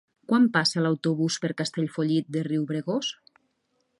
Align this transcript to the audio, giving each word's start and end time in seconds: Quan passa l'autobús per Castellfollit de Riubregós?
Quan 0.29 0.45
passa 0.53 0.81
l'autobús 0.85 1.37
per 1.43 1.51
Castellfollit 1.61 2.33
de 2.37 2.45
Riubregós? 2.49 3.13